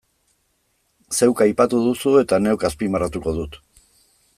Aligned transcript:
Zeuk 1.19 1.43
aipatu 1.47 1.83
duzu 1.89 2.15
eta 2.23 2.43
neuk 2.47 2.67
azpimarratuko 2.71 3.37
dut. 3.41 3.61